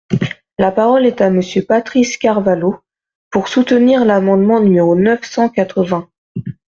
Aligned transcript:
La 0.57 0.71
parole 0.71 1.05
est 1.05 1.21
à 1.21 1.29
Monsieur 1.29 1.61
Patrice 1.63 2.17
Carvalho, 2.17 2.79
pour 3.29 3.47
soutenir 3.47 4.03
l’amendement 4.03 4.59
numéro 4.59 4.95
neuf 4.95 5.23
cent 5.25 5.47
quatre-vingts. 5.47 6.09